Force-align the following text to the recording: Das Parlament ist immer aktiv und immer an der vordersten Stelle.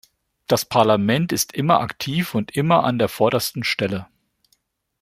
Das 0.47 0.65
Parlament 0.65 1.31
ist 1.31 1.53
immer 1.53 1.79
aktiv 1.79 2.33
und 2.33 2.55
immer 2.57 2.85
an 2.85 2.97
der 2.97 3.07
vordersten 3.07 3.63
Stelle. 3.63 4.07